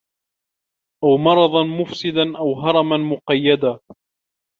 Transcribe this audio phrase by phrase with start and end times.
[1.03, 3.79] أَوْ مَرَضًا مُفْسِدًا أَوْ هَرَمًا مُقَيِّدًا